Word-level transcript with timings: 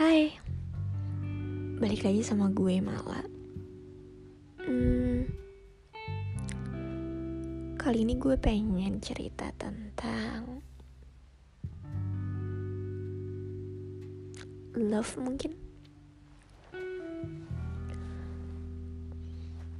Hai, 0.00 0.32
balik 1.76 2.08
lagi 2.08 2.24
sama 2.24 2.48
gue 2.48 2.80
Mala. 2.80 3.20
Hmm, 4.64 5.28
kali 7.76 8.08
ini 8.08 8.16
gue 8.16 8.32
pengen 8.40 8.96
cerita 9.04 9.52
tentang 9.60 10.64
love 14.72 15.12
mungkin. 15.20 15.52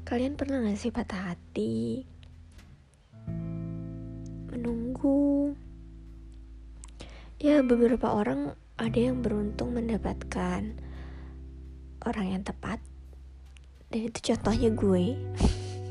Kalian 0.04 0.36
pernah 0.36 0.60
gak 0.60 0.76
sih 0.76 0.92
patah 0.92 1.32
hati? 1.32 2.04
Menunggu. 4.52 5.56
Ya 7.40 7.64
beberapa 7.64 8.12
orang 8.12 8.52
ada 8.80 8.96
yang 8.96 9.20
beruntung 9.20 9.76
mendapatkan 9.76 10.72
orang 12.08 12.26
yang 12.32 12.40
tepat. 12.40 12.80
Dan 13.92 14.08
itu 14.08 14.32
contohnya 14.32 14.72
gue. 14.72 15.20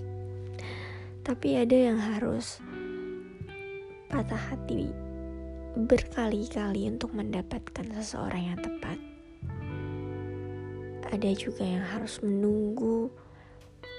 Tapi 1.28 1.48
ada 1.62 1.78
yang 1.78 2.02
harus 2.02 2.58
patah 4.10 4.42
hati 4.42 4.90
berkali-kali 5.78 6.90
untuk 6.90 7.14
mendapatkan 7.14 7.86
seseorang 7.94 8.58
yang 8.58 8.58
tepat. 8.58 8.98
Ada 11.14 11.30
juga 11.38 11.62
yang 11.62 11.86
harus 11.86 12.18
menunggu 12.26 13.14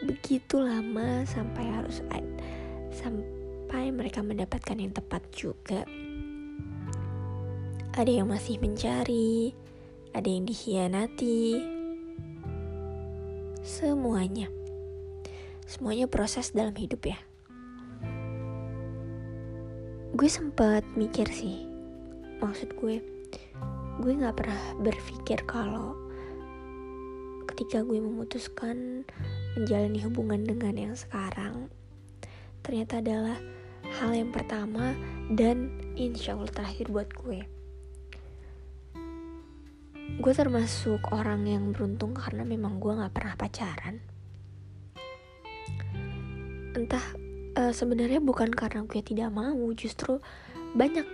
begitu 0.03 0.59
lama 0.59 1.23
sampai 1.31 1.65
harus 1.71 2.03
sampai 2.91 3.95
mereka 3.95 4.19
mendapatkan 4.27 4.75
yang 4.75 4.91
tepat 4.91 5.23
juga 5.31 5.87
ada 7.91 8.07
yang 8.07 8.31
masih 8.31 8.63
mencari, 8.63 9.51
ada 10.15 10.29
yang 10.31 10.47
dikhianati. 10.47 11.59
Semuanya. 13.67 14.47
Semuanya 15.67 16.07
proses 16.07 16.55
dalam 16.55 16.75
hidup 16.79 17.03
ya. 17.03 17.19
Gue 20.15 20.31
sempat 20.31 20.87
mikir 20.95 21.27
sih. 21.35 21.67
Maksud 22.39 22.79
gue, 22.79 23.03
gue 23.99 24.13
gak 24.23 24.39
pernah 24.39 24.63
berpikir 24.79 25.43
kalau 25.51 25.99
ketika 27.51 27.83
gue 27.83 27.99
memutuskan 27.99 29.03
menjalani 29.59 29.99
hubungan 30.07 30.47
dengan 30.47 30.75
yang 30.79 30.95
sekarang, 30.95 31.67
ternyata 32.63 33.03
adalah 33.03 33.37
hal 33.99 34.15
yang 34.15 34.31
pertama 34.31 34.95
dan 35.35 35.75
insya 35.99 36.39
Allah 36.39 36.55
terakhir 36.55 36.87
buat 36.89 37.11
gue 37.13 37.60
gue 40.19 40.33
termasuk 40.35 40.99
orang 41.15 41.47
yang 41.47 41.71
beruntung 41.71 42.17
karena 42.19 42.43
memang 42.43 42.83
gue 42.83 42.91
nggak 42.91 43.15
pernah 43.15 43.35
pacaran. 43.39 44.03
Entah 46.75 47.07
uh, 47.55 47.71
sebenarnya 47.71 48.19
bukan 48.19 48.51
karena 48.51 48.83
gue 48.83 49.01
tidak 49.05 49.31
mau 49.31 49.71
justru 49.79 50.19
banyak 50.75 51.07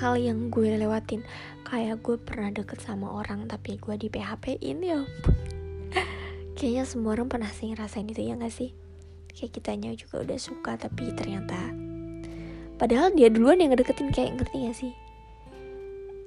hal 0.00 0.18
yang 0.18 0.50
gue 0.50 0.74
lewatin. 0.74 1.22
Kayak 1.62 2.02
gue 2.02 2.16
pernah 2.18 2.50
deket 2.50 2.82
sama 2.82 3.14
orang 3.14 3.46
tapi 3.46 3.78
gue 3.78 3.94
di 3.94 4.10
PHP 4.10 4.58
ini 4.58 4.90
ya 4.90 5.02
kayaknya 6.58 6.84
semua 6.88 7.14
orang 7.14 7.30
pernah 7.30 7.50
sih 7.54 7.70
ngerasain 7.70 8.10
itu 8.10 8.26
ya 8.26 8.34
gak 8.34 8.50
sih? 8.50 8.74
Kayak 9.30 9.50
kitanya 9.54 9.90
juga 9.94 10.26
udah 10.26 10.38
suka 10.38 10.74
tapi 10.74 11.14
ternyata 11.14 11.84
padahal 12.74 13.14
dia 13.14 13.30
duluan 13.30 13.62
yang 13.62 13.70
ngedeketin 13.72 14.10
kayak 14.10 14.34
ngerti 14.38 14.56
gak 14.66 14.76
sih 14.76 14.92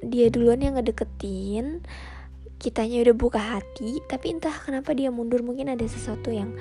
dia 0.05 0.29
duluan 0.29 0.61
yang 0.61 0.77
ngedeketin 0.77 1.81
kitanya 2.57 3.05
udah 3.05 3.15
buka 3.17 3.37
hati 3.37 4.01
tapi 4.09 4.33
entah 4.33 4.53
kenapa 4.53 4.93
dia 4.93 5.13
mundur. 5.13 5.45
Mungkin 5.45 5.73
ada 5.73 5.85
sesuatu 5.85 6.33
yang 6.33 6.53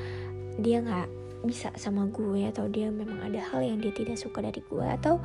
dia 0.61 0.81
nggak 0.81 1.09
bisa 1.45 1.73
sama 1.77 2.09
gue 2.09 2.49
atau 2.49 2.67
dia 2.67 2.89
memang 2.89 3.23
ada 3.23 3.41
hal 3.53 3.63
yang 3.63 3.79
dia 3.81 3.93
tidak 3.93 4.17
suka 4.17 4.41
dari 4.41 4.61
gue 4.67 4.87
atau 5.01 5.21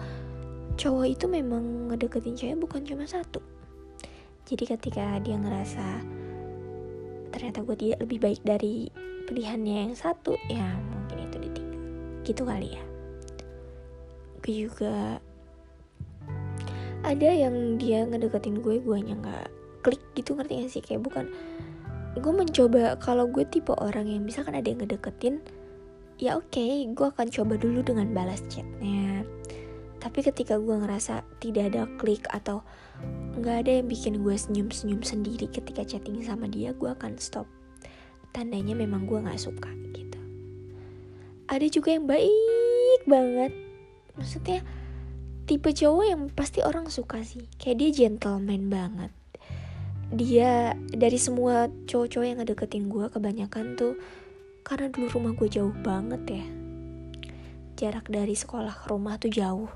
cowok 0.75 1.05
itu 1.07 1.25
memang 1.27 1.91
ngedeketin 1.91 2.35
cewek 2.35 2.57
bukan 2.59 2.83
cuma 2.83 3.03
satu. 3.07 3.39
Jadi 4.47 4.63
ketika 4.67 5.19
dia 5.23 5.39
ngerasa 5.39 6.03
ternyata 7.31 7.63
gue 7.63 7.75
tidak 7.79 8.00
lebih 8.03 8.19
baik 8.19 8.41
dari 8.44 8.91
pilihannya 9.27 9.88
yang 9.88 9.95
satu 9.95 10.35
ya 10.51 10.67
mungkin 10.91 11.31
itu 11.31 11.38
ditinggal 11.39 11.79
gitu 12.27 12.44
kali 12.44 12.69
ya. 12.75 12.83
Gue 14.41 14.53
juga 14.67 15.23
ada 17.01 17.29
yang 17.29 17.81
dia 17.81 18.06
ngedeketin 18.06 18.62
gue 18.62 18.78
gue 18.78 18.97
nggak 19.01 19.45
klik 19.81 20.01
gitu 20.13 20.38
ngerti 20.38 20.62
gak 20.62 20.72
sih? 20.72 20.84
Kayak 20.85 21.01
bukan 21.09 21.25
gue 22.19 22.34
mencoba 22.34 23.00
kalau 23.00 23.25
gue 23.25 23.47
tipe 23.47 23.72
orang 23.73 24.06
yang 24.06 24.22
misalkan 24.28 24.53
ada 24.53 24.67
yang 24.67 24.84
ngedeketin 24.84 25.39
ya 26.19 26.35
oke 26.35 26.51
okay, 26.51 26.84
gue 26.91 27.07
akan 27.07 27.28
coba 27.31 27.57
dulu 27.57 27.81
dengan 27.81 28.13
balas 28.13 28.45
chatnya. 28.51 29.25
Tapi 30.01 30.19
ketika 30.25 30.57
gue 30.57 30.75
ngerasa 30.81 31.25
tidak 31.41 31.73
ada 31.73 31.85
klik 32.01 32.25
atau 32.29 32.66
nggak 33.38 33.66
ada 33.66 33.72
yang 33.81 33.88
bikin 33.89 34.22
gue 34.22 34.33
senyum-senyum 34.33 35.01
sendiri 35.01 35.45
ketika 35.50 35.81
chatting 35.85 36.22
sama 36.22 36.45
dia 36.45 36.73
gue 36.73 36.89
akan 36.89 37.18
stop. 37.18 37.50
Tandanya 38.33 38.78
memang 38.78 39.09
gue 39.09 39.18
nggak 39.18 39.41
suka 39.41 39.69
gitu. 39.94 40.19
Ada 41.50 41.66
juga 41.69 41.89
yang 41.97 42.06
baik 42.06 43.01
banget. 43.09 43.53
Maksudnya 44.18 44.62
tipe 45.46 45.69
cowok 45.74 46.06
yang 46.06 46.22
pasti 46.31 46.62
orang 46.62 46.88
suka 46.88 47.22
sih. 47.25 47.46
Kayak 47.57 47.78
dia 47.78 47.90
gentleman 48.06 48.69
banget. 48.69 49.12
Dia 50.12 50.75
dari 50.91 51.16
semua 51.16 51.72
cowok-cowok 51.88 52.25
yang 52.28 52.38
ngedeketin 52.44 52.91
gue 52.91 53.06
kebanyakan 53.07 53.80
tuh 53.80 53.96
karena 54.62 54.91
dulu 54.91 55.07
rumah 55.09 55.34
gue 55.34 55.50
jauh 55.50 55.74
banget 55.81 56.22
ya. 56.28 56.46
Jarak 57.80 58.12
dari 58.12 58.35
sekolah 58.38 58.75
ke 58.75 58.85
rumah 58.91 59.18
tuh 59.18 59.31
jauh. 59.31 59.72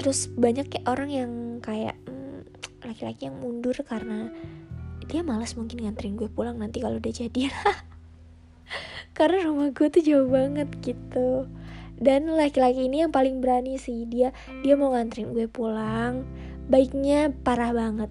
Terus 0.00 0.32
banyak 0.32 0.72
kayak 0.72 0.86
orang 0.88 1.10
yang 1.12 1.32
kayak 1.60 1.98
hmm, 2.08 2.48
laki-laki 2.86 3.28
yang 3.28 3.36
mundur 3.36 3.76
karena 3.84 4.32
dia 5.10 5.20
malas 5.26 5.58
mungkin 5.58 5.84
nganterin 5.84 6.16
gue 6.16 6.30
pulang 6.30 6.56
nanti 6.56 6.80
kalau 6.80 6.96
udah 6.96 7.12
jadian. 7.12 7.52
Karena 9.18 9.42
rumah 9.50 9.74
gue 9.74 9.90
tuh 9.90 10.00
jauh 10.06 10.30
banget 10.30 10.70
gitu 10.80 11.50
dan 12.00 12.32
laki-laki 12.32 12.88
ini 12.88 13.04
yang 13.04 13.12
paling 13.12 13.44
berani 13.44 13.76
sih 13.76 14.08
dia 14.08 14.32
dia 14.64 14.72
mau 14.72 14.96
nganterin 14.96 15.36
gue 15.36 15.46
pulang. 15.52 16.24
Baiknya 16.72 17.28
parah 17.44 17.76
banget. 17.76 18.08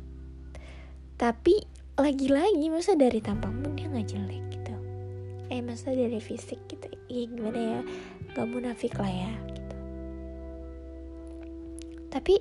Tapi 1.17 1.65
lagi-lagi 1.97 2.69
masa 2.69 2.93
dari 2.93 3.17
tampang 3.17 3.65
pun 3.65 3.73
dia 3.73 3.89
nggak 3.89 4.07
jelek 4.13 4.45
gitu. 4.53 4.75
Eh 5.49 5.65
masa 5.65 5.89
dari 5.89 6.21
fisik 6.21 6.61
gitu. 6.69 6.85
Ya 7.09 7.25
gimana 7.25 7.57
ya? 7.57 7.81
Nggak 8.37 8.47
munafik 8.53 8.93
lah 9.01 9.09
ya 9.09 9.33
gitu. 9.57 9.75
Tapi 12.13 12.35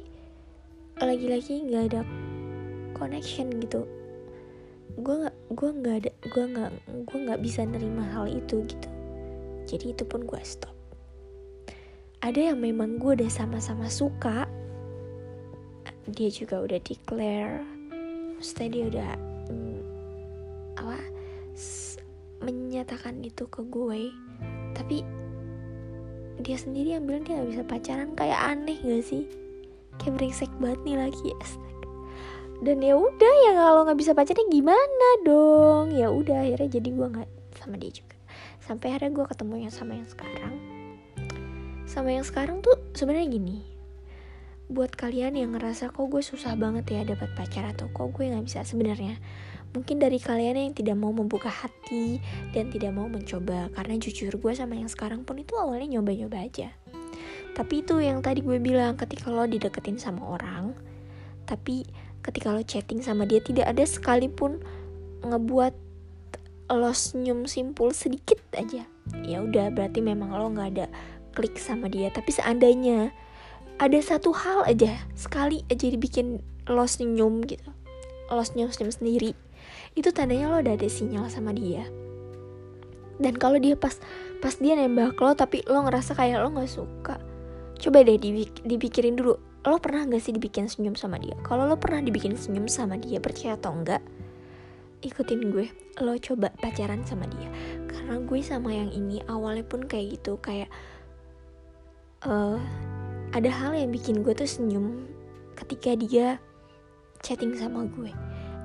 lagi-lagi 1.00 1.64
nggak 1.64 1.84
ada 1.96 2.00
connection 2.92 3.48
gitu. 3.56 3.88
Gue 5.00 5.24
nggak 5.24 5.36
gue 5.56 5.70
nggak 5.80 5.96
ada 6.04 6.10
gue 6.28 6.44
nggak 6.44 6.70
gue 7.08 7.18
nggak 7.24 7.40
bisa 7.40 7.64
nerima 7.64 8.04
hal 8.12 8.28
itu 8.28 8.68
gitu. 8.68 8.88
Jadi 9.64 9.96
itu 9.96 10.04
pun 10.04 10.28
gue 10.28 10.40
stop 10.44 10.77
ada 12.18 12.40
yang 12.50 12.58
memang 12.58 12.98
gue 12.98 13.14
udah 13.14 13.30
sama-sama 13.30 13.86
suka. 13.86 14.50
Dia 16.10 16.28
juga 16.34 16.66
udah 16.66 16.80
declare. 16.82 17.62
Maksudnya 18.34 18.68
dia 18.70 18.84
udah 18.90 19.10
hmm, 19.50 19.80
apa 20.82 20.98
menyatakan 22.42 23.22
itu 23.22 23.46
ke 23.46 23.62
gue. 23.70 24.10
Tapi 24.74 25.06
dia 26.42 26.56
sendiri 26.58 26.98
yang 26.98 27.06
bilang 27.06 27.22
dia 27.22 27.38
gak 27.38 27.50
bisa 27.54 27.62
pacaran. 27.62 28.10
Kayak 28.18 28.40
aneh 28.56 28.78
gak 28.82 29.04
sih? 29.06 29.24
Kayak 30.02 30.18
brengsek 30.18 30.50
banget 30.58 30.80
nih 30.86 30.98
lagi 30.98 31.30
dan 32.58 32.82
ya 32.82 32.98
udah 32.98 33.34
ya 33.46 33.52
kalau 33.54 33.86
nggak 33.86 34.02
bisa 34.02 34.18
pacaran 34.18 34.50
gimana 34.50 35.08
dong? 35.22 35.94
Ya 35.94 36.10
udah 36.10 36.42
akhirnya 36.42 36.82
jadi 36.82 36.88
gue 36.90 37.06
nggak 37.06 37.30
sama 37.54 37.78
dia 37.78 37.94
juga. 37.94 38.18
Sampai 38.58 38.90
akhirnya 38.90 39.14
gue 39.14 39.26
ketemu 39.30 39.54
yang 39.62 39.70
sama 39.70 39.94
yang 39.94 40.10
sekarang 40.10 40.67
sama 41.88 42.12
yang 42.12 42.22
sekarang 42.22 42.60
tuh 42.60 42.76
sebenarnya 42.92 43.28
gini. 43.32 43.58
Buat 44.68 44.94
kalian 45.00 45.40
yang 45.40 45.56
ngerasa 45.56 45.88
kok 45.96 46.04
gue 46.12 46.20
susah 46.20 46.52
banget 46.54 46.84
ya 46.92 47.00
dapat 47.08 47.32
pacar 47.32 47.64
atau 47.72 47.88
kok 47.88 48.12
gue 48.12 48.28
nggak 48.28 48.44
bisa 48.44 48.60
sebenarnya 48.60 49.16
mungkin 49.72 50.00
dari 50.00 50.16
kalian 50.16 50.56
yang 50.56 50.72
tidak 50.72 50.96
mau 50.96 51.12
membuka 51.12 51.52
hati 51.52 52.20
dan 52.56 52.72
tidak 52.72 52.92
mau 52.96 53.04
mencoba 53.04 53.68
karena 53.76 54.00
jujur 54.00 54.32
gue 54.32 54.52
sama 54.56 54.80
yang 54.80 54.88
sekarang 54.88 55.24
pun 55.28 55.36
itu 55.40 55.56
awalnya 55.56 55.98
nyoba-nyoba 55.98 56.40
aja. 56.40 56.72
Tapi 57.52 57.84
itu 57.84 57.98
yang 58.00 58.22
tadi 58.24 58.40
gue 58.40 58.56
bilang 58.62 58.96
ketika 58.96 59.28
lo 59.28 59.44
dideketin 59.44 60.00
sama 60.00 60.24
orang 60.24 60.72
tapi 61.48 61.88
ketika 62.20 62.52
lo 62.52 62.60
chatting 62.60 63.00
sama 63.00 63.24
dia 63.24 63.40
tidak 63.40 63.72
ada 63.72 63.84
sekalipun 63.84 64.60
ngebuat 65.24 65.72
lo 66.68 66.92
senyum 66.92 67.48
simpul 67.48 67.92
sedikit 67.96 68.40
aja. 68.56 68.84
Ya 69.24 69.40
udah 69.40 69.72
berarti 69.72 70.04
memang 70.04 70.36
lo 70.36 70.52
nggak 70.52 70.68
ada 70.76 70.86
klik 71.36 71.56
sama 71.60 71.90
dia 71.90 72.12
tapi 72.12 72.32
seandainya 72.32 73.10
ada 73.78 73.98
satu 74.02 74.34
hal 74.34 74.66
aja 74.66 74.96
sekali 75.14 75.62
aja 75.68 75.86
dibikin 75.88 76.42
lo 76.68 76.84
senyum 76.84 77.44
gitu 77.46 77.68
lo 78.28 78.42
senyum-senyum 78.44 78.92
sendiri 78.92 79.32
itu 79.98 80.14
tandanya 80.14 80.46
lo 80.52 80.62
udah 80.62 80.74
ada 80.78 80.88
sinyal 80.88 81.26
sama 81.26 81.50
dia. 81.50 81.86
Dan 83.18 83.34
kalau 83.34 83.58
dia 83.58 83.74
pas 83.74 83.98
pas 84.38 84.54
dia 84.54 84.78
nembak 84.78 85.18
lo 85.18 85.34
tapi 85.34 85.66
lo 85.66 85.82
ngerasa 85.82 86.14
kayak 86.14 86.38
lo 86.38 86.54
nggak 86.54 86.70
suka 86.70 87.18
coba 87.78 88.02
deh 88.02 88.18
dipikirin 88.66 89.14
dulu 89.14 89.38
lo 89.38 89.76
pernah 89.82 90.06
gak 90.06 90.22
sih 90.22 90.34
dibikin 90.34 90.70
senyum 90.70 90.94
sama 90.94 91.18
dia? 91.18 91.34
Kalau 91.42 91.66
lo 91.66 91.78
pernah 91.78 92.02
dibikin 92.02 92.38
senyum 92.38 92.70
sama 92.70 92.94
dia 92.98 93.18
percaya 93.18 93.58
atau 93.58 93.74
enggak 93.74 94.02
ikutin 95.02 95.54
gue 95.54 95.66
lo 96.02 96.14
coba 96.18 96.54
pacaran 96.62 97.02
sama 97.06 97.26
dia. 97.26 97.50
Karena 97.90 98.22
gue 98.22 98.40
sama 98.42 98.70
yang 98.70 98.90
ini 98.94 99.22
awalnya 99.26 99.66
pun 99.66 99.82
kayak 99.86 100.18
gitu 100.18 100.38
kayak 100.38 100.70
uh, 102.24 102.58
ada 103.36 103.50
hal 103.52 103.76
yang 103.76 103.92
bikin 103.92 104.24
gue 104.24 104.32
tuh 104.32 104.48
senyum 104.48 105.06
ketika 105.58 105.94
dia 105.98 106.40
chatting 107.20 107.54
sama 107.54 107.84
gue. 107.86 108.10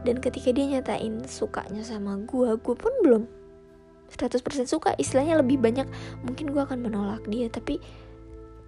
Dan 0.03 0.19
ketika 0.19 0.51
dia 0.51 0.79
nyatain 0.79 1.23
sukanya 1.27 1.83
sama 1.83 2.19
gue 2.27 2.55
gue 2.59 2.75
pun 2.75 2.93
belum 3.03 3.23
100% 4.13 4.39
suka. 4.69 4.95
Istilahnya 4.95 5.39
lebih 5.41 5.59
banyak 5.59 5.87
mungkin 6.23 6.51
gue 6.51 6.61
akan 6.63 6.79
menolak 6.85 7.23
dia 7.27 7.47
tapi 7.51 7.81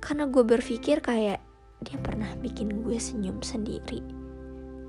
karena 0.04 0.28
gue 0.30 0.44
berpikir 0.44 1.02
kayak 1.02 1.42
dia 1.84 1.98
pernah 2.00 2.30
bikin 2.40 2.86
gue 2.86 2.96
senyum 2.96 3.44
sendiri 3.44 4.26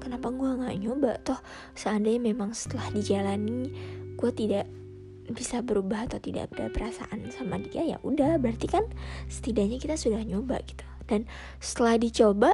kenapa 0.06 0.30
gue 0.30 0.46
nggak 0.46 0.76
nyoba? 0.86 1.12
Toh 1.26 1.42
seandainya 1.74 2.30
memang 2.30 2.54
setelah 2.54 2.86
dijalani 2.94 3.74
gue 4.14 4.30
tidak 4.30 4.70
bisa 5.32 5.62
berubah 5.62 6.06
atau 6.06 6.22
tidak 6.22 6.54
ada 6.54 6.70
perasaan 6.70 7.26
sama 7.34 7.58
dia 7.58 7.82
ya 7.82 7.98
udah 8.02 8.38
berarti 8.38 8.70
kan 8.70 8.86
setidaknya 9.26 9.78
kita 9.82 9.98
sudah 9.98 10.22
nyoba 10.22 10.62
gitu. 10.62 10.86
Dan 11.06 11.26
setelah 11.58 11.98
dicoba 11.98 12.50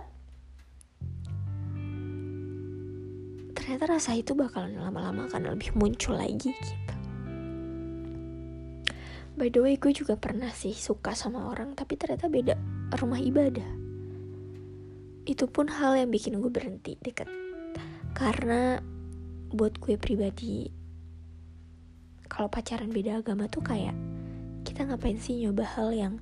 ternyata 3.53 3.85
rasa 3.97 4.19
itu 4.19 4.35
bakalan 4.35 4.77
lama-lama 4.77 5.29
akan 5.29 5.57
lebih 5.57 5.73
muncul 5.77 6.17
lagi 6.17 6.53
gitu. 6.53 6.95
By 9.33 9.49
the 9.49 9.65
way 9.65 9.81
gue 9.81 9.97
juga 9.97 10.21
pernah 10.21 10.53
sih 10.53 10.77
suka 10.77 11.17
sama 11.17 11.49
orang 11.49 11.73
tapi 11.73 11.97
ternyata 11.97 12.29
beda 12.29 12.55
rumah 13.01 13.17
ibadah. 13.17 13.71
Itu 15.25 15.49
pun 15.49 15.73
hal 15.73 15.97
yang 15.97 16.11
bikin 16.13 16.37
gue 16.43 16.53
berhenti 16.53 17.01
deket. 17.01 17.31
Karena 18.13 18.77
buat 19.53 19.81
gue 19.81 19.97
pribadi 19.97 20.81
kalau 22.32 22.49
pacaran 22.49 22.88
beda 22.88 23.20
agama 23.20 23.44
tuh 23.44 23.61
kayak 23.61 23.93
kita 24.64 24.88
ngapain 24.88 25.20
sih 25.20 25.44
nyoba 25.44 25.69
hal 25.69 25.93
yang 25.93 26.17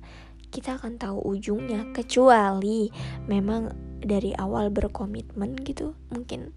kita 0.51 0.75
akan 0.75 0.99
tahu 0.99 1.23
ujungnya? 1.23 1.87
Kecuali 1.95 2.91
memang 3.31 3.71
dari 4.03 4.35
awal 4.35 4.67
berkomitmen 4.67 5.55
gitu 5.63 5.95
mungkin 6.11 6.51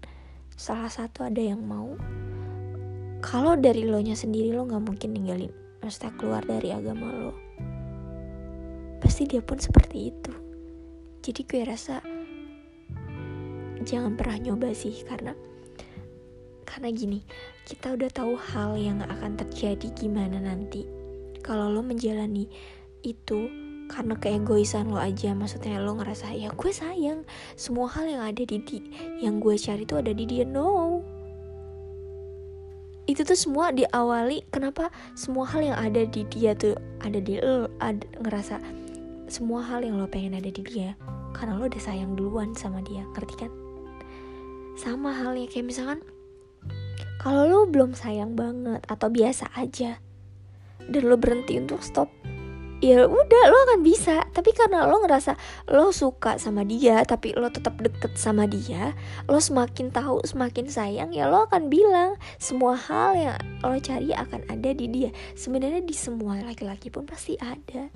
salah 0.59 0.91
satu 0.91 1.23
ada 1.23 1.39
yang 1.39 1.63
mau. 1.63 1.95
Kalau 3.23 3.55
dari 3.55 3.87
lo 3.87 4.03
nya 4.03 4.19
sendiri 4.19 4.51
lo 4.51 4.67
nggak 4.67 4.83
mungkin 4.83 5.15
ninggalin 5.15 5.55
maksudnya 5.79 6.11
keluar 6.19 6.43
dari 6.43 6.75
agama 6.75 7.07
lo. 7.15 7.33
Pasti 8.99 9.23
dia 9.23 9.39
pun 9.39 9.55
seperti 9.55 9.97
itu. 10.11 10.33
Jadi 11.23 11.41
gue 11.47 11.61
rasa 11.63 12.03
jangan 13.87 14.19
pernah 14.19 14.35
nyoba 14.35 14.75
sih 14.75 14.99
karena 15.07 15.31
karena 16.65 16.89
gini 16.91 17.21
kita 17.63 17.93
udah 17.93 18.09
tahu 18.09 18.33
hal 18.35 18.77
yang 18.77 19.01
akan 19.05 19.37
terjadi 19.37 19.87
gimana 19.93 20.41
nanti. 20.41 20.85
Kalau 21.45 21.69
lo 21.69 21.85
menjalani 21.85 22.49
itu 23.05 23.47
karena 23.85 24.17
keegoisan 24.17 24.89
lo 24.89 24.97
aja 24.97 25.37
maksudnya 25.37 25.77
lo 25.77 25.93
ngerasa 25.93 26.33
ya 26.33 26.49
gue 26.49 26.71
sayang 26.73 27.21
semua 27.53 27.85
hal 27.93 28.09
yang 28.09 28.21
ada 28.25 28.41
di, 28.41 28.57
di 28.65 28.81
yang 29.21 29.37
gue 29.37 29.53
cari 29.55 29.85
itu 29.85 29.95
ada 29.95 30.11
di 30.11 30.25
dia. 30.25 30.43
No. 30.45 31.05
Itu 33.05 33.21
tuh 33.21 33.37
semua 33.37 33.69
diawali 33.69 34.49
kenapa 34.49 34.89
semua 35.13 35.45
hal 35.45 35.61
yang 35.61 35.77
ada 35.77 36.09
di 36.09 36.25
dia 36.33 36.57
tuh 36.57 36.73
ada 37.05 37.21
di 37.21 37.37
lo 37.37 37.69
ada, 37.77 38.01
ngerasa 38.17 38.57
semua 39.29 39.61
hal 39.61 39.85
yang 39.85 40.01
lo 40.01 40.09
pengen 40.09 40.33
ada 40.33 40.49
di 40.49 40.65
dia 40.65 40.97
karena 41.37 41.53
lo 41.57 41.69
udah 41.69 41.81
sayang 41.81 42.17
duluan 42.17 42.57
sama 42.57 42.81
dia 42.81 43.05
ngerti 43.13 43.45
kan? 43.45 43.51
Sama 44.75 45.13
halnya 45.13 45.45
kayak 45.47 45.69
misalkan 45.69 46.01
kalau 47.25 47.49
lo 47.49 47.59
belum 47.65 47.97
sayang 47.97 48.37
banget 48.37 48.85
atau 48.85 49.09
biasa 49.09 49.49
aja 49.57 49.97
dan 50.85 51.01
lo 51.09 51.17
berhenti 51.17 51.57
untuk 51.57 51.81
stop 51.81 52.05
ya 52.85 53.09
udah 53.09 53.43
lo 53.49 53.57
akan 53.65 53.81
bisa. 53.81 54.29
Tapi 54.29 54.53
karena 54.53 54.85
lo 54.85 55.01
ngerasa 55.01 55.33
lo 55.73 55.89
suka 55.89 56.37
sama 56.37 56.61
dia 56.61 57.01
tapi 57.01 57.33
lo 57.33 57.49
tetap 57.49 57.81
deket 57.81 58.13
sama 58.13 58.45
dia 58.45 58.93
lo 59.25 59.41
semakin 59.41 59.89
tahu 59.89 60.21
semakin 60.21 60.69
sayang 60.69 61.09
ya 61.09 61.25
lo 61.25 61.49
akan 61.49 61.73
bilang 61.73 62.19
semua 62.37 62.77
hal 62.77 63.17
yang 63.17 63.37
lo 63.65 63.73
cari 63.81 64.13
akan 64.13 64.45
ada 64.45 64.69
di 64.77 64.85
dia. 64.85 65.09
Sebenarnya 65.33 65.81
di 65.81 65.95
semua 65.97 66.37
laki-laki 66.45 66.93
pun 66.93 67.09
pasti 67.09 67.33
ada. 67.41 67.89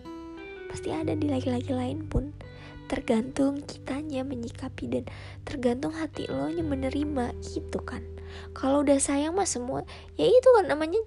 Pasti 0.74 0.90
ada 0.90 1.14
di 1.14 1.30
laki-laki 1.30 1.70
lain 1.70 2.10
pun 2.10 2.34
tergantung 2.89 3.62
kitanya 3.62 4.25
menyikapi 4.25 4.89
dan 4.89 5.03
tergantung 5.45 5.94
hati 5.94 6.25
lo 6.25 6.50
nya 6.50 6.65
menerima 6.65 7.38
gitu 7.45 7.80
kan. 7.86 8.01
Kalau 8.57 8.81
udah 8.81 8.97
sayang 8.97 9.38
mah 9.38 9.45
semua 9.45 9.86
ya 10.18 10.25
itu 10.25 10.50
kan 10.57 10.65
namanya 10.65 10.97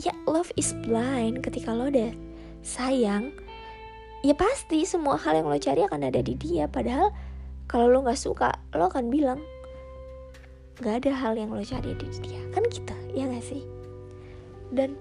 ya 0.00 0.16
love 0.24 0.48
is 0.56 0.72
blind. 0.88 1.44
Ketika 1.44 1.76
lo 1.76 1.92
udah 1.92 2.10
sayang 2.64 3.36
ya 4.24 4.32
pasti 4.32 4.82
semua 4.88 5.20
hal 5.20 5.38
yang 5.38 5.46
lo 5.52 5.60
cari 5.60 5.84
akan 5.84 6.08
ada 6.08 6.24
di 6.24 6.32
dia. 6.34 6.64
Padahal 6.66 7.12
kalau 7.68 7.92
lo 7.92 8.08
nggak 8.08 8.18
suka 8.18 8.56
lo 8.72 8.88
akan 8.88 9.12
bilang 9.12 9.38
nggak 10.80 11.04
ada 11.04 11.12
hal 11.12 11.36
yang 11.36 11.52
lo 11.52 11.60
cari 11.60 11.92
di 11.92 12.08
dia. 12.24 12.40
Kan 12.56 12.64
kita 12.66 12.96
ya 13.12 13.28
gak 13.28 13.44
sih? 13.44 13.62
Dan 14.72 14.96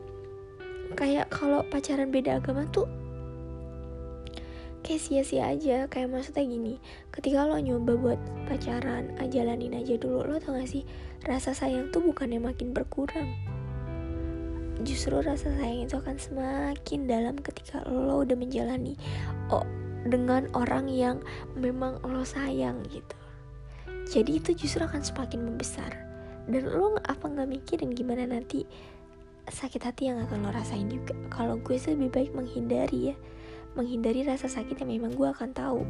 kayak 0.96 1.32
kalau 1.32 1.64
pacaran 1.68 2.12
beda 2.12 2.40
agama 2.44 2.68
tuh 2.72 2.88
kayak 4.88 5.04
sia-sia 5.04 5.52
aja. 5.52 5.92
Kayak 5.92 6.16
maksudnya 6.16 6.48
gini 6.48 6.80
ketika 7.12 7.44
lo 7.44 7.60
nyoba 7.60 8.00
buat 8.00 8.20
pacaran 8.48 9.12
jalanin 9.28 9.76
aja 9.76 10.00
dulu 10.00 10.24
lo 10.24 10.40
tau 10.40 10.56
gak 10.56 10.72
sih? 10.72 10.88
Rasa 11.28 11.52
sayang 11.52 11.92
tuh 11.92 12.00
bukannya 12.00 12.40
makin 12.40 12.72
berkurang. 12.72 13.36
Justru 14.88 15.20
rasa 15.20 15.52
sayang 15.60 15.92
itu 15.92 16.00
akan 16.00 16.16
semakin 16.16 17.00
dalam 17.04 17.36
ketika 17.44 17.84
lo 17.84 18.24
udah 18.24 18.40
menjalani 18.40 18.96
oh 19.52 19.68
dengan 20.08 20.48
orang 20.56 20.88
yang 20.88 21.20
memang 21.60 22.00
lo 22.08 22.24
sayang 22.24 22.80
gitu. 22.88 23.18
Jadi 24.08 24.40
itu 24.40 24.56
justru 24.56 24.88
akan 24.88 25.04
semakin 25.04 25.44
membesar. 25.44 25.92
Dan 26.48 26.72
lo 26.72 26.96
apa 27.04 27.28
nggak 27.28 27.50
mikirin 27.60 27.92
gimana 27.92 28.24
nanti 28.24 28.64
sakit 29.52 29.84
hati 29.84 30.08
yang 30.08 30.24
akan 30.24 30.48
lo 30.48 30.56
rasain 30.56 30.88
juga. 30.88 31.12
Kalau 31.28 31.60
gue 31.60 31.76
sih 31.76 31.92
lebih 31.92 32.08
baik 32.16 32.32
menghindari 32.32 33.12
ya 33.12 33.16
menghindari 33.78 34.26
rasa 34.26 34.50
sakit 34.50 34.82
yang 34.82 34.90
memang 34.98 35.14
gue 35.14 35.30
akan 35.30 35.54
tahu. 35.54 35.86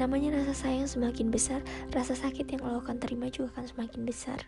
Namanya 0.00 0.40
rasa 0.40 0.66
sayang 0.66 0.88
semakin 0.88 1.28
besar 1.28 1.60
rasa 1.92 2.16
sakit 2.16 2.48
yang 2.48 2.64
lo 2.64 2.80
akan 2.80 2.96
terima 2.96 3.28
juga 3.28 3.52
akan 3.54 3.64
semakin 3.68 4.02
besar. 4.08 4.40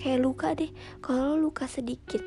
Kayak 0.00 0.24
luka 0.24 0.56
deh. 0.56 0.72
Kalau 1.04 1.36
lo 1.36 1.52
luka 1.52 1.68
sedikit 1.68 2.24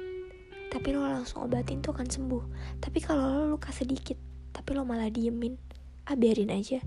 tapi 0.69 0.89
lo 0.93 1.05
langsung 1.05 1.49
obatin 1.49 1.81
tuh 1.81 1.97
akan 1.97 2.05
sembuh. 2.05 2.43
Tapi 2.77 3.01
kalau 3.01 3.25
lo 3.25 3.57
luka 3.57 3.73
sedikit 3.73 4.13
tapi 4.53 4.77
lo 4.77 4.85
malah 4.85 5.09
diemin 5.09 5.57
ah 6.05 6.13
biarin 6.13 6.53
aja. 6.53 6.77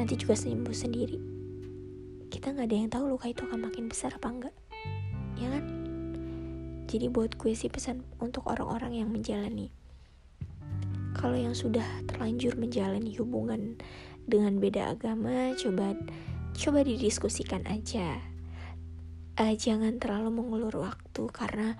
Nanti 0.00 0.16
juga 0.16 0.32
sembuh 0.32 0.72
sendiri. 0.72 1.20
Kita 2.32 2.48
nggak 2.48 2.64
ada 2.64 2.76
yang 2.80 2.88
tahu 2.88 3.12
luka 3.12 3.28
itu 3.28 3.44
akan 3.44 3.68
makin 3.68 3.92
besar 3.92 4.16
apa 4.16 4.28
enggak 4.32 4.56
ya 5.36 5.52
kan? 5.52 5.64
Jadi 6.88 7.12
buat 7.12 7.36
gue 7.36 7.52
sih 7.52 7.68
pesan 7.68 8.00
untuk 8.16 8.48
orang-orang 8.48 9.04
yang 9.04 9.12
menjalani 9.12 9.75
kalau 11.16 11.34
yang 11.34 11.56
sudah 11.56 11.84
terlanjur 12.04 12.60
menjalani 12.60 13.16
hubungan 13.16 13.80
dengan 14.28 14.60
beda 14.60 14.92
agama 14.92 15.56
coba 15.56 15.96
coba 16.52 16.78
didiskusikan 16.84 17.64
aja. 17.64 18.20
Uh, 19.36 19.52
jangan 19.56 19.96
terlalu 20.00 20.32
mengulur 20.32 20.72
waktu 20.80 21.22
karena 21.32 21.76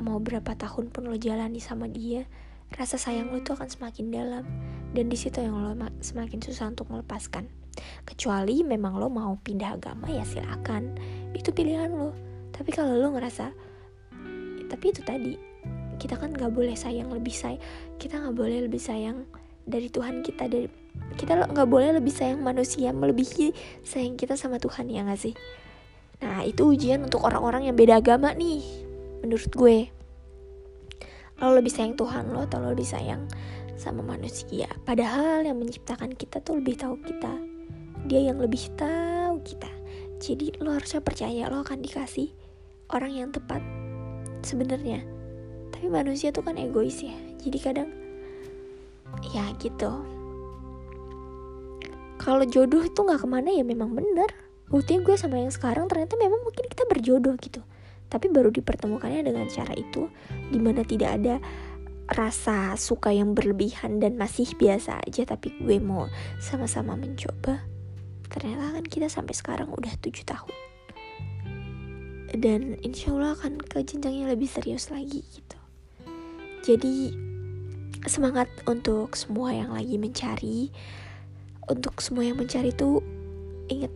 mau 0.00 0.20
berapa 0.20 0.56
tahun 0.56 0.88
pun 0.88 1.08
lo 1.08 1.16
jalani 1.20 1.60
sama 1.60 1.84
dia 1.84 2.24
rasa 2.72 2.96
sayang 2.96 3.28
lo 3.28 3.40
itu 3.40 3.56
akan 3.56 3.68
semakin 3.68 4.06
dalam. 4.12 4.44
Dan 4.92 5.08
di 5.08 5.16
situ 5.16 5.40
yang 5.40 5.56
lo 5.56 5.72
semakin 6.04 6.44
susah 6.44 6.68
untuk 6.70 6.92
melepaskan. 6.92 7.48
Kecuali 8.04 8.60
memang 8.62 9.00
lo 9.00 9.08
mau 9.08 9.36
pindah 9.40 9.80
agama 9.80 10.12
ya 10.12 10.22
silakan. 10.28 10.96
Itu 11.32 11.56
pilihan 11.56 11.92
lo. 11.92 12.12
Tapi 12.52 12.70
kalau 12.70 13.00
lo 13.00 13.10
ngerasa 13.16 13.70
tapi 14.70 14.94
itu 14.94 15.02
tadi 15.02 15.49
kita 16.00 16.16
kan 16.16 16.32
nggak 16.32 16.48
boleh 16.48 16.72
sayang 16.72 17.12
lebih 17.12 17.36
say 17.36 17.60
kita 18.00 18.16
nggak 18.16 18.32
boleh 18.32 18.64
lebih 18.64 18.80
sayang 18.80 19.28
dari 19.68 19.92
Tuhan 19.92 20.24
kita 20.24 20.48
dari 20.48 20.66
kita 21.20 21.36
nggak 21.52 21.68
boleh 21.68 21.94
lebih 22.00 22.10
sayang 22.10 22.40
manusia 22.40 22.90
melebihi 22.90 23.52
sayang 23.84 24.16
kita 24.16 24.34
sama 24.34 24.56
Tuhan 24.56 24.88
ya 24.88 25.04
nggak 25.04 25.20
sih? 25.20 25.36
Nah 26.24 26.42
itu 26.42 26.72
ujian 26.72 27.04
untuk 27.04 27.22
orang-orang 27.22 27.68
yang 27.68 27.76
beda 27.76 28.00
agama 28.00 28.32
nih 28.34 28.88
Menurut 29.20 29.52
gue. 29.52 29.78
Lo 31.40 31.52
lebih 31.52 31.72
sayang 31.72 31.96
Tuhan 31.96 32.32
lo 32.32 32.44
atau 32.44 32.60
lo 32.60 32.72
lebih 32.72 32.88
sayang 32.88 33.28
sama 33.76 34.00
manusia? 34.00 34.68
Padahal 34.84 35.44
yang 35.44 35.60
menciptakan 35.60 36.16
kita 36.16 36.40
tuh 36.40 36.60
lebih 36.60 36.80
tahu 36.80 36.96
kita. 37.04 37.32
Dia 38.08 38.32
yang 38.32 38.40
lebih 38.40 38.72
tahu 38.76 39.44
kita. 39.44 39.68
Jadi 40.20 40.56
lo 40.60 40.72
harusnya 40.72 41.04
percaya 41.04 41.48
lo 41.52 41.64
akan 41.64 41.84
dikasih 41.84 42.32
orang 42.92 43.12
yang 43.12 43.28
tepat 43.32 43.60
sebenarnya 44.40 45.19
tapi 45.80 45.88
manusia 45.88 46.28
tuh 46.28 46.44
kan 46.44 46.60
egois 46.60 47.00
ya. 47.00 47.16
Jadi 47.40 47.56
kadang 47.56 47.88
ya 49.32 49.48
gitu. 49.56 50.04
Kalau 52.20 52.44
jodoh 52.44 52.84
itu 52.84 53.00
nggak 53.00 53.24
ke 53.24 53.24
mana 53.24 53.48
ya 53.48 53.64
memang 53.64 53.96
bener. 53.96 54.28
Buktinya 54.68 55.08
gue 55.08 55.16
sama 55.16 55.40
yang 55.40 55.48
sekarang 55.48 55.88
ternyata 55.88 56.20
memang 56.20 56.44
mungkin 56.44 56.68
kita 56.68 56.84
berjodoh 56.84 57.32
gitu. 57.40 57.64
Tapi 58.12 58.28
baru 58.28 58.52
dipertemukannya 58.52 59.24
dengan 59.24 59.48
cara 59.48 59.72
itu 59.72 60.12
di 60.52 60.60
mana 60.60 60.84
tidak 60.84 61.16
ada 61.16 61.40
rasa 62.12 62.76
suka 62.76 63.16
yang 63.16 63.32
berlebihan 63.32 64.04
dan 64.04 64.20
masih 64.20 64.52
biasa 64.60 65.00
aja 65.00 65.24
tapi 65.32 65.48
gue 65.64 65.80
mau 65.80 66.12
sama-sama 66.44 66.92
mencoba. 66.92 67.64
Ternyata 68.28 68.76
kan 68.76 68.84
kita 68.84 69.08
sampai 69.08 69.32
sekarang 69.32 69.72
udah 69.72 69.96
tujuh 69.96 70.28
tahun. 70.28 70.52
Dan 72.36 72.76
insya 72.84 73.16
Allah 73.16 73.32
akan 73.32 73.64
ke 73.64 73.80
jenjang 73.80 74.12
yang 74.12 74.28
lebih 74.28 74.44
serius 74.44 74.92
lagi 74.92 75.24
gitu 75.24 75.59
jadi 76.60 77.14
semangat 78.04 78.48
untuk 78.68 79.16
semua 79.16 79.52
yang 79.52 79.72
lagi 79.72 79.96
mencari. 79.96 80.68
Untuk 81.68 82.02
semua 82.02 82.26
yang 82.26 82.40
mencari 82.40 82.72
tuh 82.72 83.00
inget 83.68 83.92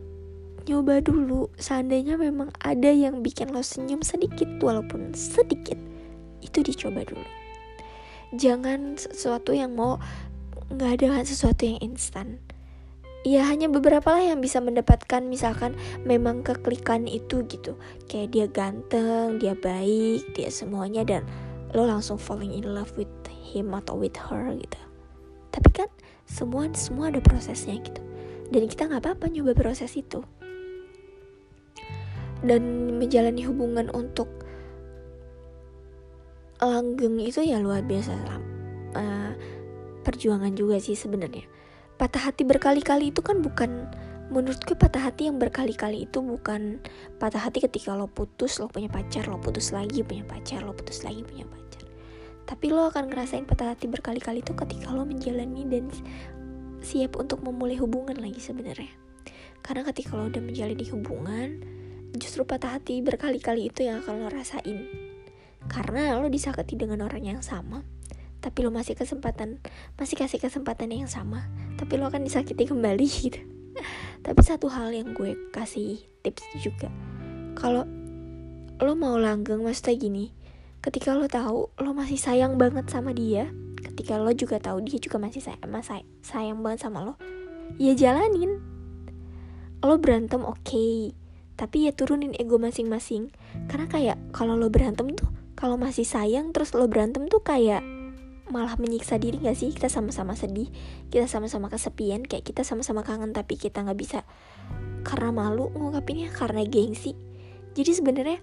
nyoba 0.65 1.01
dulu. 1.01 1.49
Seandainya 1.57 2.17
memang 2.17 2.49
ada 2.61 2.89
yang 2.89 3.21
bikin 3.21 3.53
lo 3.53 3.61
senyum 3.61 4.01
sedikit 4.01 4.49
walaupun 4.61 5.13
sedikit 5.13 5.77
itu 6.41 6.59
dicoba 6.61 7.05
dulu. 7.05 7.25
Jangan 8.33 8.97
sesuatu 8.97 9.53
yang 9.53 9.77
mau 9.77 10.01
nggak 10.73 11.01
ada 11.01 11.21
sesuatu 11.21 11.65
yang 11.65 11.77
instan. 11.81 12.41
Ya 13.25 13.41
hanya 13.49 13.65
beberapa 13.65 14.13
lah 14.13 14.21
yang 14.21 14.37
bisa 14.37 14.61
mendapatkan 14.61 15.25
misalkan 15.25 15.73
memang 16.05 16.45
keklikan 16.45 17.09
itu 17.09 17.41
gitu. 17.49 17.73
Kayak 18.05 18.29
dia 18.33 18.45
ganteng 18.49 19.41
dia 19.41 19.57
baik 19.57 20.29
dia 20.37 20.49
semuanya 20.53 21.01
dan 21.01 21.25
lo 21.75 21.83
langsung 21.83 22.15
falling 22.15 22.55
in 22.55 22.71
love 22.71 22.95
with 22.95 23.11
him 23.35 23.75
atau 23.75 23.99
with 23.99 24.15
her 24.15 24.55
gitu. 24.55 24.79
Tapi 25.51 25.69
kan 25.75 25.91
semua 26.23 26.71
semua 26.71 27.11
ada 27.11 27.19
prosesnya 27.19 27.75
gitu. 27.83 27.99
Dan 28.47 28.71
kita 28.71 28.87
nggak 28.87 29.03
apa-apa 29.03 29.27
nyoba 29.27 29.51
proses 29.51 29.91
itu. 29.99 30.23
Dan 32.39 32.95
menjalani 32.95 33.43
hubungan 33.43 33.91
untuk 33.91 34.31
langgeng 36.63 37.19
itu 37.19 37.43
ya 37.43 37.59
luar 37.59 37.83
biasa. 37.83 38.15
Uh, 38.95 39.35
perjuangan 40.07 40.55
juga 40.55 40.79
sih 40.79 40.95
sebenarnya. 40.95 41.43
Patah 41.99 42.31
hati 42.31 42.47
berkali-kali 42.47 43.11
itu 43.11 43.19
kan 43.19 43.43
bukan 43.43 43.91
menurutku 44.29 44.73
patah 44.73 45.11
hati 45.11 45.29
yang 45.29 45.37
berkali-kali 45.37 46.09
itu 46.09 46.17
bukan 46.17 46.81
patah 47.21 47.45
hati 47.45 47.61
ketika 47.61 47.93
lo 47.93 48.09
putus 48.09 48.57
lo 48.57 48.65
punya 48.65 48.89
pacar 48.89 49.29
lo 49.29 49.37
putus 49.37 49.69
lagi 49.69 50.01
punya 50.01 50.25
pacar 50.25 50.65
lo 50.65 50.73
putus 50.73 51.05
lagi 51.05 51.21
punya 51.21 51.45
pacar 51.45 51.64
tapi 52.45 52.69
lo 52.69 52.93
akan 52.93 53.09
ngerasain 53.09 53.49
patah 53.49 53.73
hati 53.73 53.89
berkali-kali 53.89 54.45
itu 54.45 54.53
ketika 54.53 54.93
lo 54.93 55.01
menjalani 55.01 55.65
dan 55.65 55.89
siap 56.85 57.17
untuk 57.17 57.41
memulai 57.41 57.81
hubungan 57.81 58.13
lagi 58.21 58.37
sebenarnya. 58.37 58.93
Karena 59.65 59.81
ketika 59.89 60.13
lo 60.13 60.29
udah 60.29 60.41
menjalani 60.45 60.85
hubungan 60.93 61.47
justru 62.13 62.45
patah 62.45 62.77
hati 62.77 63.01
berkali-kali 63.01 63.73
itu 63.73 63.89
yang 63.89 64.05
akan 64.05 64.21
lo 64.21 64.29
rasain. 64.29 64.85
Karena 65.65 66.21
lo 66.21 66.29
disakiti 66.29 66.77
dengan 66.77 67.01
orang 67.01 67.25
yang 67.25 67.41
sama 67.41 67.81
tapi 68.45 68.61
lo 68.61 68.69
masih 68.69 68.93
kesempatan 68.93 69.57
masih 69.97 70.21
kasih 70.21 70.37
kesempatan 70.37 70.93
yang 70.93 71.09
sama 71.09 71.49
tapi 71.81 71.97
lo 71.97 72.05
akan 72.13 72.21
disakiti 72.21 72.69
kembali 72.69 73.07
gitu. 73.25 73.41
Tapi 74.21 74.41
satu 74.45 74.69
hal 74.69 74.93
yang 74.93 75.17
gue 75.17 75.33
kasih 75.49 75.97
tips 76.21 76.45
juga. 76.61 76.93
Kalau 77.57 77.89
lo 78.77 78.93
mau 78.93 79.17
langgeng 79.17 79.65
maksudnya 79.65 79.97
gini 79.97 80.44
ketika 80.85 81.17
lo 81.17 81.25
tahu 81.25 81.73
lo 81.81 81.91
masih 81.97 82.21
sayang 82.21 82.61
banget 82.61 82.85
sama 82.93 83.09
dia 83.09 83.49
ketika 83.81 84.21
lo 84.21 84.29
juga 84.37 84.61
tahu 84.61 84.85
dia 84.85 85.01
juga 85.01 85.17
masih 85.17 85.41
sayang, 85.41 85.65
masih 85.73 86.05
sayang 86.21 86.61
banget 86.61 86.85
sama 86.85 87.01
lo 87.01 87.17
ya 87.81 87.97
jalanin. 87.97 88.61
Lo 89.81 89.97
berantem 90.01 90.41
oke. 90.41 90.61
Okay, 90.65 91.13
tapi 91.57 91.85
ya 91.85 91.91
turunin 91.93 92.33
ego 92.37 92.57
masing-masing. 92.57 93.29
Karena 93.69 93.85
kayak 93.85 94.17
kalau 94.33 94.57
lo 94.57 94.69
berantem 94.69 95.13
tuh 95.13 95.29
kalau 95.53 95.77
masih 95.77 96.05
sayang 96.05 96.53
terus 96.53 96.73
lo 96.73 96.85
berantem 96.89 97.29
tuh 97.29 97.41
kayak 97.41 97.81
malah 98.49 98.77
menyiksa 98.77 99.17
diri 99.17 99.41
gak 99.41 99.57
sih? 99.57 99.73
Kita 99.73 99.89
sama-sama 99.89 100.37
sedih 100.37 100.69
kita 101.09 101.25
sama-sama 101.25 101.69
kesepian 101.69 102.25
kayak 102.25 102.45
kita 102.45 102.61
sama-sama 102.61 103.01
kangen 103.01 103.33
tapi 103.33 103.57
kita 103.57 103.81
nggak 103.81 103.97
bisa 103.97 104.19
karena 105.05 105.29
malu 105.33 105.69
ngungkapinnya 105.73 106.33
karena 106.33 106.65
gengsi. 106.65 107.13
Jadi 107.75 107.91
sebenarnya 107.91 108.39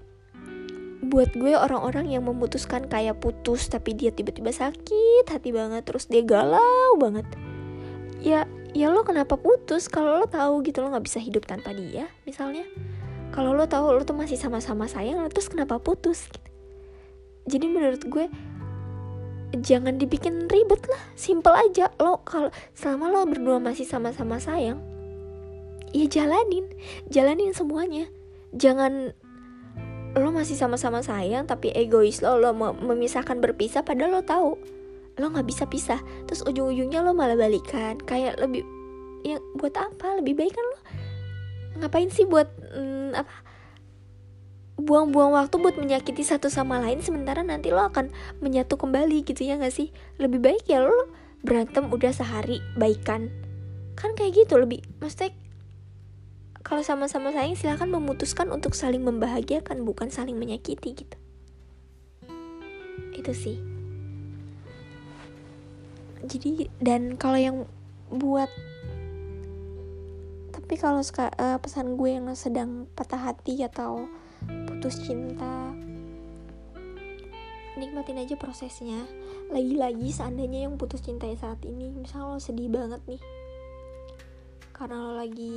buat 1.02 1.34
gue 1.34 1.58
orang-orang 1.58 2.14
yang 2.14 2.22
memutuskan 2.22 2.86
kayak 2.86 3.18
putus 3.18 3.66
tapi 3.66 3.98
dia 3.98 4.14
tiba-tiba 4.14 4.54
sakit 4.54 5.26
hati 5.26 5.50
banget 5.50 5.82
terus 5.82 6.06
dia 6.06 6.22
galau 6.22 6.94
banget. 6.96 7.26
Ya 8.22 8.46
ya 8.72 8.88
lo 8.88 9.02
kenapa 9.02 9.34
putus? 9.34 9.90
Kalau 9.90 10.22
lo 10.22 10.26
tahu 10.30 10.62
gitu 10.62 10.80
lo 10.80 10.94
nggak 10.94 11.06
bisa 11.06 11.18
hidup 11.18 11.44
tanpa 11.44 11.74
dia 11.74 12.06
misalnya. 12.22 12.62
Kalau 13.34 13.50
lo 13.52 13.66
tahu 13.66 13.98
lo 13.98 14.02
tuh 14.06 14.14
masih 14.14 14.38
sama-sama 14.38 14.86
sayang 14.86 15.18
terus 15.28 15.50
kenapa 15.50 15.82
putus? 15.82 16.30
Gitu 16.30 16.42
jadi 17.42 17.66
menurut 17.66 18.02
gue 18.06 18.30
jangan 19.58 19.98
dibikin 19.98 20.46
ribet 20.46 20.82
lah. 20.86 21.02
Simple 21.18 21.54
aja. 21.54 21.90
Lo 21.98 22.22
kalau 22.22 22.54
selama 22.72 23.10
lo 23.10 23.26
berdua 23.26 23.58
masih 23.58 23.84
sama-sama 23.84 24.38
sayang 24.38 24.78
ya 25.90 26.06
jalanin. 26.06 26.70
Jalanin 27.10 27.52
semuanya. 27.52 28.06
Jangan 28.54 29.16
lo 30.12 30.28
masih 30.28 30.60
sama-sama 30.60 31.00
sayang 31.00 31.48
tapi 31.48 31.72
egois 31.72 32.20
lo 32.20 32.36
lo 32.36 32.52
memisahkan 32.56 33.40
berpisah 33.40 33.80
padahal 33.80 34.20
lo 34.20 34.22
tahu 34.24 34.60
lo 35.20 35.26
nggak 35.28 35.48
bisa 35.48 35.64
pisah. 35.68 36.00
Terus 36.28 36.44
ujung-ujungnya 36.46 37.04
lo 37.04 37.12
malah 37.12 37.36
balikan. 37.36 38.00
Kayak 38.00 38.40
lebih 38.40 38.64
ya 39.26 39.36
buat 39.58 39.74
apa? 39.76 40.20
Lebih 40.22 40.34
baik 40.38 40.54
kan 40.56 40.64
lo? 40.64 40.78
Ngapain 41.82 42.08
sih 42.08 42.24
buat 42.24 42.48
hmm, 42.72 43.12
apa? 43.16 43.34
Buang-buang 44.80 45.36
waktu 45.36 45.60
buat 45.60 45.76
menyakiti 45.76 46.24
satu 46.24 46.48
sama 46.48 46.80
lain 46.80 47.04
sementara 47.04 47.44
nanti 47.44 47.68
lo 47.70 47.84
akan 47.84 48.08
menyatu 48.40 48.80
kembali 48.80 49.22
gitu 49.28 49.44
ya 49.44 49.60
gak 49.60 49.74
sih? 49.74 49.92
Lebih 50.16 50.40
baik 50.40 50.64
ya 50.66 50.80
lo 50.80 51.12
berantem 51.44 51.92
udah 51.92 52.12
sehari 52.12 52.64
baikan. 52.74 53.28
Kan 53.94 54.16
kayak 54.16 54.48
gitu 54.48 54.56
lebih 54.56 54.80
maksudnya 54.98 55.36
kalau 56.72 56.80
sama-sama 56.80 57.36
sayang 57.36 57.52
silahkan 57.52 57.84
memutuskan 57.84 58.48
untuk 58.48 58.72
saling 58.72 59.04
membahagiakan 59.04 59.84
bukan 59.84 60.08
saling 60.08 60.40
menyakiti 60.40 61.04
gitu. 61.04 61.16
Itu 63.12 63.36
sih. 63.36 63.60
Jadi 66.24 66.72
dan 66.80 67.20
kalau 67.20 67.36
yang 67.36 67.68
buat 68.08 68.48
tapi 70.56 70.80
kalau 70.80 71.04
uh, 71.04 71.60
pesan 71.60 72.00
gue 72.00 72.08
yang 72.08 72.32
sedang 72.32 72.88
patah 72.96 73.20
hati 73.20 73.60
atau 73.68 74.08
putus 74.64 74.96
cinta 75.04 75.76
nikmatin 77.76 78.16
aja 78.16 78.40
prosesnya. 78.40 79.04
Lagi-lagi 79.52 80.08
seandainya 80.08 80.72
yang 80.72 80.80
putus 80.80 81.04
cinta 81.04 81.28
saat 81.36 81.60
ini 81.68 81.92
misal 81.92 82.32
lo 82.32 82.40
sedih 82.40 82.72
banget 82.72 83.04
nih 83.04 83.20
karena 84.72 84.96
lo 85.04 85.20
lagi 85.20 85.52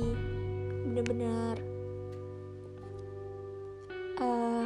bener-bener 0.96 1.60
eh, 4.16 4.64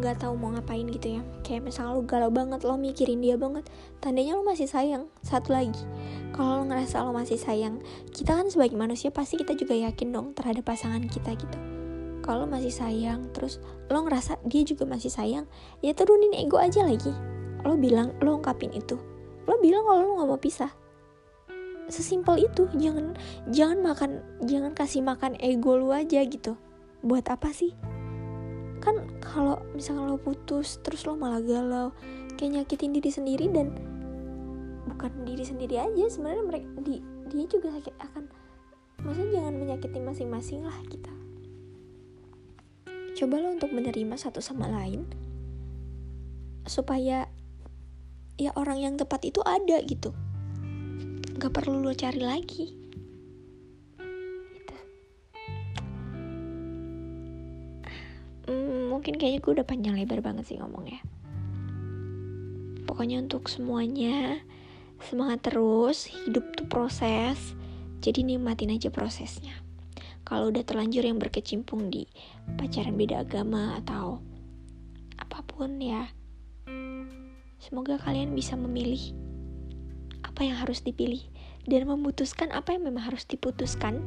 nggak 0.00 0.14
uh, 0.16 0.20
tahu 0.24 0.32
mau 0.40 0.56
ngapain 0.56 0.88
gitu 0.88 1.20
ya. 1.20 1.22
Kayak 1.44 1.68
misalnya 1.68 2.00
lo 2.00 2.02
galau 2.08 2.32
banget 2.32 2.64
lo 2.64 2.80
mikirin 2.80 3.20
dia 3.20 3.36
banget 3.36 3.68
tandanya 4.00 4.40
lo 4.40 4.42
masih 4.48 4.64
sayang. 4.64 5.12
Satu 5.20 5.52
lagi 5.52 5.84
kalau 6.32 6.64
lo 6.64 6.72
ngerasa 6.72 7.04
lo 7.04 7.12
masih 7.12 7.36
sayang 7.36 7.84
kita 8.08 8.40
kan 8.40 8.48
sebagai 8.48 8.80
manusia 8.80 9.12
pasti 9.12 9.36
kita 9.36 9.52
juga 9.52 9.76
yakin 9.76 10.08
dong 10.16 10.32
terhadap 10.32 10.64
pasangan 10.64 11.04
kita 11.04 11.36
gitu. 11.36 11.58
Kalau 12.24 12.48
masih 12.48 12.72
sayang 12.72 13.28
terus 13.36 13.60
lo 13.92 14.00
ngerasa 14.08 14.40
dia 14.48 14.64
juga 14.64 14.88
masih 14.88 15.12
sayang 15.12 15.44
ya 15.84 15.92
turunin 15.92 16.32
ego 16.32 16.56
aja 16.56 16.88
lagi. 16.88 17.12
Lo 17.68 17.76
bilang 17.76 18.16
lo 18.24 18.40
ungkapin 18.40 18.72
itu. 18.72 18.96
Lo 19.44 19.60
bilang 19.60 19.84
kalau 19.84 20.08
lo 20.08 20.12
nggak 20.24 20.30
mau 20.32 20.40
pisah 20.40 20.72
sesimpel 21.88 22.44
itu. 22.44 22.68
Jangan 22.76 23.16
jangan 23.50 23.78
makan 23.82 24.10
jangan 24.44 24.72
kasih 24.76 25.02
makan 25.02 25.34
ego 25.40 25.76
lo 25.76 25.92
aja 25.92 26.22
gitu. 26.24 26.54
Buat 27.02 27.32
apa 27.32 27.50
sih? 27.50 27.74
Kan 28.78 29.18
kalau 29.18 29.58
misalnya 29.74 30.06
lo 30.06 30.20
putus 30.20 30.78
terus 30.84 31.04
lo 31.08 31.18
malah 31.18 31.42
galau 31.42 31.90
kayak 32.38 32.62
nyakitin 32.62 32.94
diri 32.94 33.10
sendiri 33.10 33.46
dan 33.50 33.74
bukan 34.86 35.10
diri 35.26 35.42
sendiri 35.42 35.74
aja 35.82 36.04
sebenarnya 36.06 36.44
mereka 36.46 36.68
di 36.86 37.02
dia 37.28 37.44
juga 37.50 37.74
sakit 37.74 37.94
akan 37.98 38.24
maksudnya 39.04 39.42
jangan 39.42 39.54
menyakiti 39.58 39.98
masing-masing 39.98 40.62
lah 40.62 40.78
kita. 40.86 41.12
Cobalah 43.18 43.50
untuk 43.50 43.74
menerima 43.74 44.14
satu 44.14 44.38
sama 44.38 44.70
lain 44.70 45.02
supaya 46.70 47.26
ya 48.38 48.54
orang 48.54 48.78
yang 48.78 48.94
tepat 48.94 49.26
itu 49.26 49.42
ada 49.42 49.82
gitu 49.82 50.14
gak 51.38 51.54
perlu 51.54 51.86
lo 51.86 51.94
cari 51.94 52.18
lagi. 52.18 52.66
Gitu. 54.50 54.76
mungkin 58.90 59.14
kayaknya 59.14 59.38
gue 59.38 59.52
udah 59.62 59.66
panjang 59.68 59.94
lebar 59.94 60.18
banget 60.18 60.50
sih 60.50 60.58
ngomongnya. 60.58 60.98
Pokoknya 62.90 63.22
untuk 63.22 63.46
semuanya 63.46 64.42
semangat 64.98 65.46
terus 65.46 66.10
hidup 66.10 66.42
tuh 66.58 66.66
proses. 66.66 67.38
Jadi 68.02 68.26
nikmatin 68.26 68.74
aja 68.74 68.90
prosesnya. 68.90 69.54
Kalau 70.26 70.50
udah 70.50 70.66
terlanjur 70.66 71.06
yang 71.06 71.22
berkecimpung 71.22 71.86
di 71.86 72.10
pacaran 72.58 72.98
beda 72.98 73.22
agama 73.22 73.78
atau 73.78 74.18
apa 75.22 75.38
pun 75.46 75.78
ya 75.78 76.10
semoga 77.62 77.98
kalian 78.02 78.34
bisa 78.34 78.58
memilih 78.58 79.27
apa 80.38 80.46
yang 80.46 80.62
harus 80.62 80.86
dipilih 80.86 81.18
dan 81.66 81.82
memutuskan 81.82 82.54
apa 82.54 82.70
yang 82.70 82.86
memang 82.86 83.10
harus 83.10 83.26
diputuskan 83.26 83.98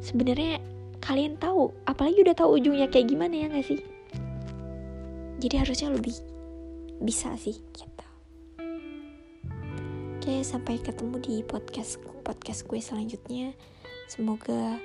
sebenarnya 0.00 0.56
kalian 1.04 1.36
tahu 1.36 1.68
apalagi 1.84 2.24
udah 2.24 2.32
tahu 2.32 2.56
ujungnya 2.56 2.88
kayak 2.88 3.12
gimana 3.12 3.36
ya 3.36 3.52
gak 3.52 3.68
sih? 3.68 3.76
Jadi 5.36 5.54
harusnya 5.60 5.92
lebih 5.92 6.16
bisa 7.04 7.36
sih 7.36 7.60
gitu. 7.60 8.06
Oke 10.16 10.40
sampai 10.48 10.80
ketemu 10.80 11.20
di 11.20 11.44
podcast 11.44 12.00
podcast 12.24 12.64
gue 12.64 12.80
selanjutnya. 12.80 13.52
Semoga 14.08 14.80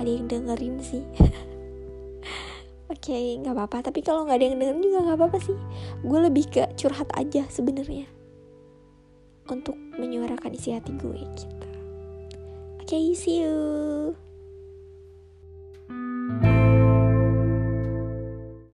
ada 0.00 0.08
yang 0.08 0.32
dengerin 0.32 0.80
sih. 0.80 1.04
Oke, 2.88 3.12
okay, 3.12 3.36
nggak 3.36 3.52
apa-apa. 3.52 3.92
Tapi 3.92 4.00
kalau 4.00 4.24
nggak 4.24 4.40
ada 4.40 4.46
yang 4.48 4.56
dengerin 4.64 4.80
juga 4.80 4.98
nggak 5.12 5.18
apa-apa 5.20 5.38
sih. 5.44 5.56
Gue 6.00 6.24
lebih 6.24 6.48
ke 6.48 6.72
curhat 6.72 7.12
aja 7.20 7.44
sebenarnya 7.52 8.16
untuk 9.48 9.76
menyuarakan 9.96 10.54
isi 10.54 10.76
hati 10.76 10.92
gue 10.96 11.16
gitu. 11.16 11.44
Oke, 12.84 12.96
okay, 12.96 13.12
see 13.12 13.44
you. 13.44 14.27